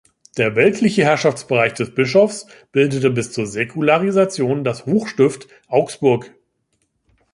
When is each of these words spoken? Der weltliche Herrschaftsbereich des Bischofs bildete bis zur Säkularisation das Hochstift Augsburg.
Der 0.37 0.55
weltliche 0.55 1.03
Herrschaftsbereich 1.03 1.75
des 1.75 1.93
Bischofs 1.93 2.47
bildete 2.71 3.11
bis 3.11 3.31
zur 3.31 3.45
Säkularisation 3.45 4.63
das 4.63 4.87
Hochstift 4.87 5.47
Augsburg. 5.67 6.33